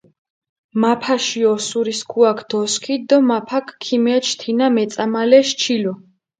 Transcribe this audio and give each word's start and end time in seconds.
მაფაში 0.81 1.41
ოსურისქუაქ 1.53 2.39
დოსქიდჷ 2.49 3.03
დო 3.09 3.17
მაფაქ 3.29 3.67
ქიმეჩჷ 3.83 4.33
თინა 4.39 4.67
მეწამალეს 4.75 5.49
ჩილო. 5.59 5.93